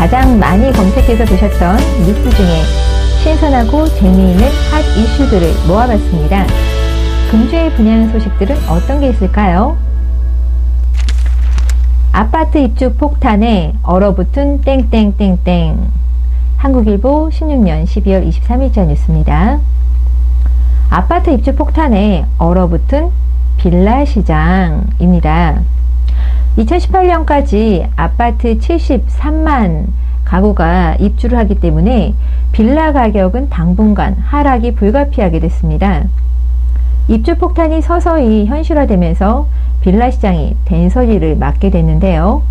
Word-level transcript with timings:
가장 0.00 0.38
많이 0.38 0.72
검색해서 0.72 1.26
보셨던 1.26 1.76
뉴스 2.06 2.30
중에 2.30 2.62
신선하고 3.22 3.86
재미있는 3.86 4.44
핫 4.72 4.80
이슈들을 4.96 5.46
모아봤습니다. 5.68 6.46
금주의 7.30 7.70
분양 7.74 8.10
소식들은 8.10 8.56
어떤 8.66 9.00
게 9.00 9.10
있을까요? 9.10 9.76
아파트 12.12 12.56
입주 12.56 12.94
폭탄에 12.94 13.74
얼어붙은 13.82 14.62
땡땡땡땡. 14.62 15.90
한국일보 16.56 17.28
16년 17.28 17.84
12월 17.84 18.26
23일자 18.26 18.86
뉴스입니다. 18.86 19.60
아파트 20.88 21.28
입주 21.28 21.54
폭탄에 21.54 22.24
얼어붙은 22.38 23.10
빌라 23.58 24.06
시장입니다. 24.06 25.60
2018년까지 26.60 27.88
아파트 27.96 28.58
73만 28.58 29.86
가구가 30.24 30.96
입주를 30.96 31.38
하기 31.38 31.60
때문에 31.60 32.14
빌라 32.52 32.92
가격은 32.92 33.48
당분간 33.48 34.14
하락이 34.14 34.74
불가피하게 34.74 35.40
됐습니다. 35.40 36.04
입주 37.08 37.36
폭탄이 37.36 37.80
서서히 37.82 38.46
현실화되면서 38.46 39.46
빌라 39.80 40.10
시장이 40.10 40.56
된서리를 40.66 41.36
맞게 41.36 41.70
됐는데요. 41.70 42.42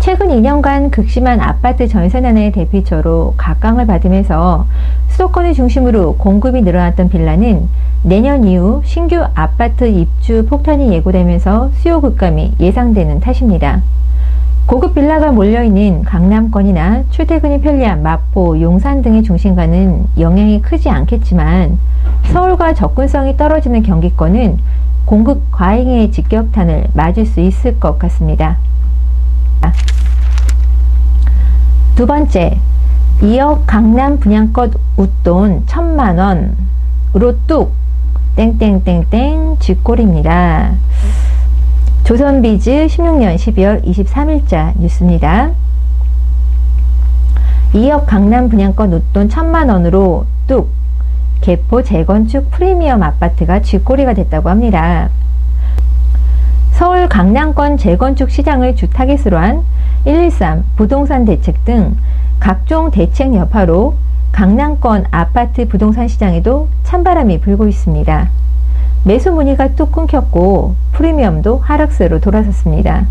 최근 0.00 0.28
2년간 0.28 0.90
극심한 0.90 1.40
아파트 1.40 1.86
전세난의 1.86 2.52
대피처로 2.52 3.34
각광을 3.36 3.86
받으면서 3.86 4.66
수도권을 5.08 5.54
중심으로 5.54 6.16
공급이 6.16 6.62
늘어났던 6.62 7.10
빌라는 7.10 7.68
내년 8.02 8.44
이후 8.44 8.80
신규 8.84 9.22
아파트 9.34 9.84
입주 9.84 10.46
폭탄이 10.46 10.90
예고되면서 10.90 11.70
수요 11.74 12.00
급감이 12.00 12.54
예상되는 12.58 13.20
탓입니다. 13.20 13.82
고급 14.64 14.94
빌라가 14.94 15.32
몰려있는 15.32 16.04
강남권이나 16.04 17.04
출퇴근이 17.10 17.60
편리한 17.60 18.02
마포, 18.02 18.60
용산 18.60 19.02
등의 19.02 19.22
중심가는 19.22 20.06
영향이 20.18 20.62
크지 20.62 20.88
않겠지만 20.88 21.78
서울과 22.32 22.72
접근성이 22.74 23.36
떨어지는 23.36 23.82
경기권은 23.82 24.58
공급 25.04 25.50
과잉의 25.50 26.12
직격탄을 26.12 26.88
맞을 26.94 27.26
수 27.26 27.40
있을 27.40 27.78
것 27.80 27.98
같습니다. 27.98 28.56
두 31.96 32.06
번째, 32.06 32.58
2억 33.20 33.64
강남 33.66 34.18
분양권 34.18 34.72
웃돈 34.96 35.66
천만원으로 35.66 36.54
뚝 37.46 37.79
땡땡땡땡 38.40 39.58
쥐꼬리입니다. 39.58 40.72
조선비즈 42.04 42.86
16년 42.86 43.36
12월 43.36 43.84
23일자 43.84 44.72
뉴스입니다. 44.78 45.50
2억 47.74 48.06
강남 48.06 48.48
분양권 48.48 48.94
웃돈 48.94 49.28
천만원으로 49.28 50.24
뚝 50.46 50.70
개포 51.42 51.82
재건축 51.82 52.50
프리미엄 52.50 53.02
아파트가 53.02 53.60
쥐꼬리가 53.60 54.14
됐다고 54.14 54.48
합니다. 54.48 55.10
서울 56.72 57.10
강남권 57.10 57.76
재건축 57.76 58.30
시장을 58.30 58.74
주 58.74 58.88
타겟으로 58.88 59.36
한 59.36 59.64
113 60.06 60.64
부동산 60.76 61.26
대책 61.26 61.66
등 61.66 61.94
각종 62.38 62.90
대책 62.90 63.34
여파로 63.34 63.96
강남권 64.32 65.04
아파트 65.10 65.68
부동산 65.68 66.08
시장에도 66.08 66.68
찬바람이 66.84 67.40
불고 67.40 67.68
있습니다. 67.68 68.30
매수 69.04 69.32
문의가 69.32 69.68
뚝 69.74 69.92
끊겼고 69.92 70.74
프리미엄도 70.92 71.58
하락세로 71.58 72.20
돌아섰습니다. 72.20 73.06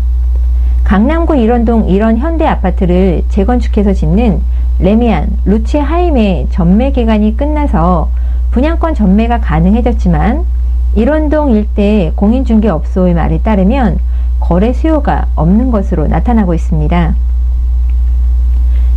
강남구 0.84 1.36
일원동 1.36 1.88
일원 1.88 2.16
현대 2.16 2.46
아파트를 2.46 3.22
재건축해서 3.28 3.92
짓는 3.92 4.40
레미안, 4.80 5.28
루치 5.44 5.78
하임의 5.78 6.48
전매 6.50 6.90
기간이 6.90 7.36
끝나서 7.36 8.08
분양권 8.50 8.94
전매가 8.94 9.40
가능해졌지만 9.40 10.44
일원동 10.96 11.52
일대 11.52 12.12
공인중개업소의 12.16 13.14
말에 13.14 13.38
따르면 13.38 13.98
거래 14.40 14.72
수요가 14.72 15.26
없는 15.36 15.70
것으로 15.70 16.08
나타나고 16.08 16.54
있습니다. 16.54 17.14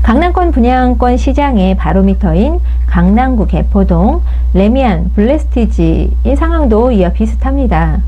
강남권 0.04 0.52
분양권 0.52 1.16
시장의 1.16 1.78
바로미터인 1.78 2.60
강남구 2.88 3.48
개포동, 3.48 4.22
레미안, 4.54 5.10
블레스티지의 5.16 6.36
상황도 6.36 6.92
이와 6.92 7.14
비슷합니다. 7.14 8.02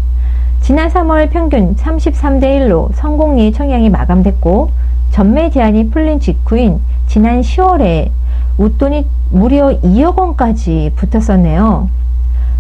지난 0.59 0.89
3월 0.89 1.29
평균 1.29 1.73
33대 1.77 2.43
1로 2.43 2.93
성공리 2.95 3.53
청약이 3.53 3.89
마감됐고 3.89 4.71
전매 5.11 5.49
제한이 5.49 5.89
풀린 5.89 6.19
직후인 6.19 6.81
지난 7.07 7.39
10월에 7.39 8.09
웃돈이 8.57 9.05
무려 9.31 9.79
2억 9.79 10.17
원까지 10.17 10.91
붙었었네요. 10.97 11.87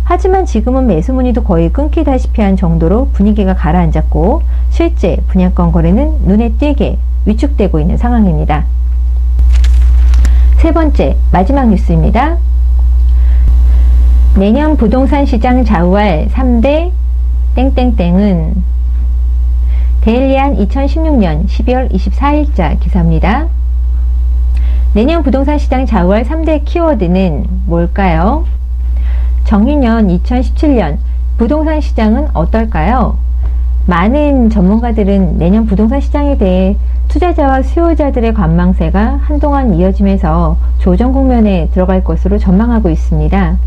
하지만 0.05 0.45
지금은 0.45 0.87
매수 0.87 1.11
문의도 1.11 1.43
거의 1.43 1.73
끊기다시피 1.73 2.41
한 2.41 2.55
정도로 2.55 3.09
분위기가 3.11 3.53
가라앉았고 3.53 4.43
실제 4.69 5.17
분양권 5.27 5.73
거래는 5.73 6.19
눈에 6.23 6.53
띄게 6.53 6.97
위축되고 7.25 7.81
있는 7.81 7.97
상황입니다. 7.97 8.63
세 10.65 10.73
번째, 10.73 11.15
마지막 11.31 11.69
뉴스입니다. 11.69 12.37
내년 14.35 14.75
부동산 14.75 15.23
시장 15.23 15.63
좌우할 15.63 16.27
3대 16.31 16.89
땡땡땡은 17.53 18.63
데일리안 20.01 20.57
2016년 20.57 21.45
12월 21.45 21.91
24일자 21.91 22.79
기사입니다. 22.79 23.45
내년 24.95 25.21
부동산 25.21 25.59
시장 25.59 25.85
좌우할 25.85 26.23
3대 26.23 26.65
키워드는 26.65 27.45
뭘까요? 27.67 28.47
정유년 29.43 30.07
2017년 30.07 30.97
부동산 31.37 31.79
시장은 31.79 32.29
어떨까요? 32.33 33.19
많은 33.87 34.49
전문가들은 34.49 35.37
내년 35.37 35.67
부동산 35.67 36.01
시장에 36.01 36.37
대해 36.37 36.75
투자자와 37.07 37.61
수요자들의 37.61 38.33
관망세가 38.33 39.19
한동안 39.21 39.75
이어지면서 39.75 40.57
조정 40.79 41.11
국면에 41.11 41.69
들어갈 41.71 42.03
것으로 42.03 42.39
전망하고 42.39 42.89
있습니다. 42.89 43.57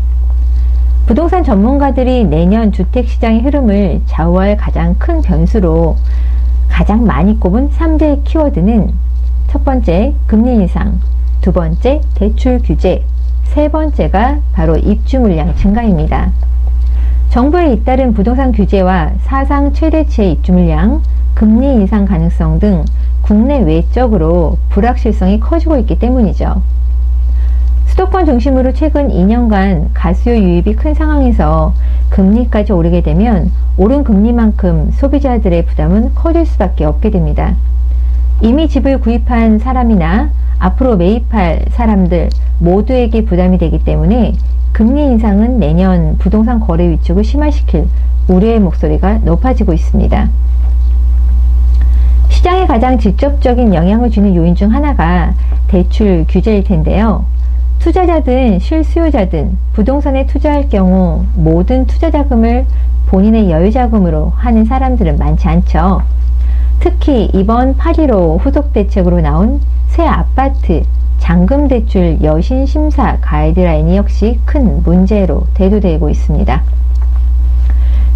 부동산 1.05 1.43
전문가들이 1.43 2.25
내년 2.25 2.71
주택 2.71 3.07
시장의 3.07 3.41
흐름을 3.43 4.01
좌우할 4.07 4.57
가장 4.57 4.95
큰 4.99 5.21
변수로 5.21 5.95
가장 6.67 7.05
많이 7.05 7.39
꼽은 7.39 7.69
3대 7.71 8.23
키워드는 8.25 8.91
첫 9.47 9.65
번째, 9.65 10.13
금리 10.27 10.53
인상, 10.53 10.99
두 11.41 11.51
번째, 11.51 12.01
대출 12.13 12.59
규제, 12.59 13.03
세 13.45 13.69
번째가 13.69 14.39
바로 14.53 14.75
입주 14.75 15.19
물량 15.19 15.55
증가입니다. 15.55 16.31
정부의 17.29 17.73
잇따른 17.73 18.13
부동산 18.13 18.51
규제와 18.51 19.11
사상 19.21 19.71
최대치의 19.71 20.31
입주 20.31 20.51
물량, 20.51 21.03
금리 21.35 21.67
인상 21.73 22.05
가능성 22.05 22.57
등 22.57 22.83
국내 23.21 23.59
외적으로 23.59 24.57
불확실성이 24.69 25.39
커지고 25.39 25.77
있기 25.77 25.99
때문이죠. 25.99 26.63
수도권 27.85 28.25
중심으로 28.25 28.73
최근 28.73 29.09
2년간 29.09 29.89
가수요 29.93 30.37
유입이 30.37 30.75
큰 30.75 30.95
상황에서 30.95 31.73
금리까지 32.09 32.73
오르게 32.73 33.01
되면 33.01 33.51
오른 33.77 34.03
금리만큼 34.03 34.91
소비자들의 34.93 35.65
부담은 35.67 36.15
커질 36.15 36.47
수밖에 36.47 36.83
없게 36.83 37.11
됩니다. 37.11 37.53
이미 38.41 38.67
집을 38.67 39.01
구입한 39.01 39.59
사람이나 39.59 40.31
앞으로 40.57 40.97
매입할 40.97 41.65
사람들 41.69 42.29
모두에게 42.57 43.25
부담이 43.25 43.59
되기 43.59 43.77
때문에 43.83 44.33
금리 44.79 45.03
인상은 45.03 45.59
내년 45.59 46.17
부동산 46.19 46.61
거래 46.61 46.89
위축을 46.89 47.21
심화시킬 47.21 47.85
우려의 48.29 48.61
목소리가 48.61 49.17
높아지고 49.25 49.73
있습니다. 49.73 50.29
시장에 52.29 52.65
가장 52.65 52.97
직접적인 52.97 53.73
영향을 53.73 54.09
주는 54.09 54.33
요인 54.33 54.55
중 54.55 54.73
하나가 54.73 55.33
대출 55.67 56.23
규제일 56.29 56.63
텐데요. 56.63 57.25
투자자든 57.79 58.59
실수요자든 58.59 59.57
부동산에 59.73 60.25
투자할 60.27 60.69
경우 60.69 61.25
모든 61.35 61.85
투자 61.85 62.09
자금을 62.09 62.65
본인의 63.07 63.51
여유 63.51 63.73
자금으로 63.73 64.31
하는 64.37 64.63
사람들은 64.63 65.17
많지 65.17 65.45
않죠. 65.45 66.03
특히 66.79 67.29
이번 67.33 67.75
8.15 67.75 68.39
후속 68.39 68.71
대책으로 68.71 69.19
나온 69.19 69.59
새 69.89 70.05
아파트 70.05 70.83
잔금 71.29 71.67
대출 71.67 72.17
여신 72.23 72.65
심사 72.65 73.15
가이드라인이 73.21 73.95
역시 73.97 74.39
큰 74.45 74.81
문제로 74.81 75.43
대두되고 75.53 76.09
있습니다. 76.09 76.63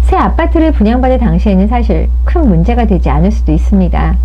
새 0.02 0.16
아파트를 0.16 0.72
분양받을 0.72 1.20
당시에는 1.20 1.68
사실 1.68 2.08
큰 2.24 2.48
문제가 2.48 2.86
되지 2.86 3.08
않을 3.10 3.30
수도 3.30 3.52
있습니다. 3.52 4.16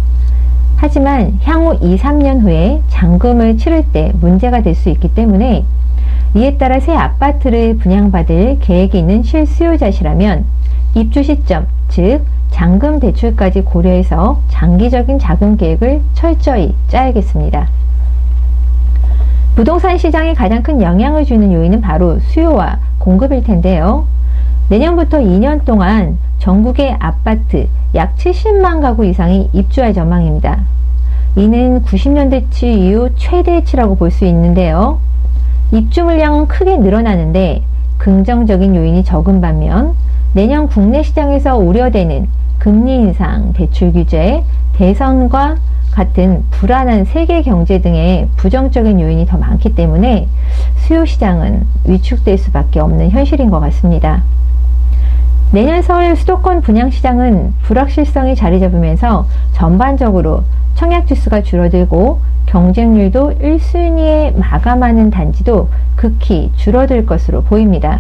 하지만 0.77 1.37
향후 1.43 1.77
2, 1.79 1.97
3년 1.97 2.41
후에 2.41 2.81
잔금을 2.87 3.59
치를 3.59 3.83
때 3.93 4.11
문제가 4.19 4.63
될 4.63 4.73
수 4.73 4.89
있기 4.89 5.13
때문에 5.13 5.65
이에 6.33 6.57
따라 6.57 6.79
새 6.79 6.91
아파트를 6.91 7.77
분양받을 7.77 8.57
계획이 8.59 8.97
있는 8.97 9.21
실수요자시라면 9.21 10.45
입주 10.95 11.21
시점, 11.21 11.67
즉 11.89 12.25
잔금 12.49 12.99
대출까지 12.99 13.61
고려해서 13.61 14.39
장기적인 14.47 15.19
자금 15.19 15.57
계획을 15.57 16.01
철저히 16.15 16.73
짜야겠습니다. 16.87 17.67
부동산 19.59 19.97
시장에 19.97 20.33
가장 20.33 20.63
큰 20.63 20.81
영향을 20.81 21.25
주는 21.25 21.51
요인은 21.51 21.81
바로 21.81 22.17
수요와 22.19 22.79
공급일 22.97 23.43
텐데요. 23.43 24.07
내년부터 24.69 25.17
2년 25.17 25.65
동안 25.65 26.17
전국의 26.37 26.95
아파트 26.97 27.67
약 27.93 28.15
70만 28.15 28.79
가구 28.79 29.05
이상이 29.05 29.49
입주할 29.51 29.93
전망입니다. 29.93 30.61
이는 31.35 31.83
90년대치 31.83 32.63
이후 32.67 33.09
최대치라고 33.17 33.95
볼 33.95 34.11
수 34.11 34.23
있는데요. 34.23 34.99
입주 35.73 36.05
물량은 36.05 36.47
크게 36.47 36.77
늘어나는데 36.77 37.61
긍정적인 37.97 38.77
요인이 38.77 39.03
적은 39.03 39.41
반면 39.41 39.93
내년 40.31 40.67
국내 40.67 41.03
시장에서 41.03 41.57
우려되는 41.57 42.29
금리 42.59 42.95
인상, 42.95 43.51
대출 43.51 43.91
규제, 43.91 44.41
대선과 44.77 45.57
같은 45.99 46.45
불안한 46.51 47.03
세계 47.03 47.41
경제 47.41 47.81
등의 47.81 48.29
부정적인 48.37 49.01
요인이 49.01 49.25
더 49.25 49.37
많기 49.37 49.75
때문에 49.75 50.29
수요 50.77 51.03
시장은 51.03 51.65
위축될 51.83 52.37
수밖에 52.37 52.79
없는 52.79 53.09
현실인 53.09 53.49
것 53.49 53.59
같습니다. 53.59 54.23
내년 55.51 55.81
서울 55.81 56.15
수도권 56.15 56.61
분양시장은 56.61 57.53
불확실성이 57.63 58.37
자리 58.37 58.61
잡으면서 58.61 59.27
전반적으로 59.51 60.43
청약 60.75 61.05
주수가 61.05 61.41
줄어들고 61.41 62.21
경쟁률도 62.45 63.33
1순위에 63.41 64.37
마감하는 64.37 65.09
단지도 65.09 65.67
극히 65.97 66.49
줄어들 66.55 67.05
것으로 67.05 67.41
보입니다. 67.43 67.99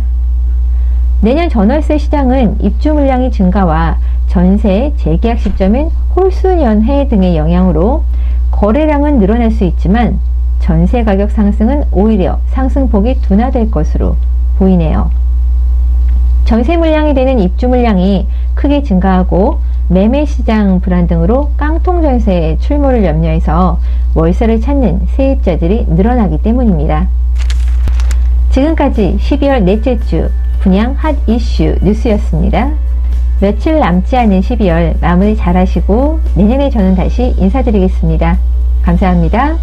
내년 1.19 1.49
전월세 1.49 1.97
시장은 1.97 2.61
입주 2.61 2.93
물량의 2.93 3.31
증가와 3.31 3.97
전세 4.29 4.93
재계약 4.97 5.39
시점인 5.39 5.89
홀수연회 6.15 7.07
등의 7.07 7.35
영향으로 7.35 8.03
거래량은 8.51 9.19
늘어날 9.19 9.49
수 9.51 9.63
있지만 9.63 10.19
전세 10.59 11.03
가격 11.03 11.31
상승은 11.31 11.83
오히려 11.91 12.39
상승폭이 12.49 13.21
둔화될 13.23 13.71
것으로 13.71 14.15
보이네요. 14.57 15.09
전세 16.45 16.77
물량이 16.77 17.15
되는 17.15 17.39
입주 17.39 17.67
물량이 17.67 18.27
크게 18.53 18.83
증가하고 18.83 19.59
매매 19.87 20.25
시장 20.25 20.79
불안 20.79 21.07
등으로 21.07 21.49
깡통 21.57 22.03
전세의 22.03 22.59
출몰을 22.59 23.03
염려해서 23.05 23.79
월세를 24.13 24.61
찾는 24.61 25.07
세입자들이 25.15 25.87
늘어나기 25.89 26.37
때문입니다. 26.39 27.07
지금까지 28.51 29.17
12월 29.19 29.63
넷째 29.63 29.99
주 29.99 30.29
분양 30.59 30.93
핫 30.93 31.15
이슈 31.27 31.75
뉴스였습니다. 31.81 32.88
며칠 33.41 33.79
남지 33.79 34.17
않은 34.17 34.41
12월 34.41 34.99
마무리 34.99 35.35
잘 35.35 35.55
하시고 35.55 36.19
내년에 36.35 36.69
저는 36.69 36.95
다시 36.95 37.33
인사드리겠습니다. 37.37 38.37
감사합니다. 38.81 39.57